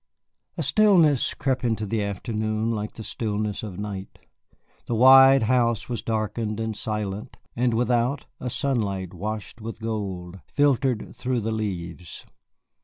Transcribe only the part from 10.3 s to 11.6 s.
filtered through the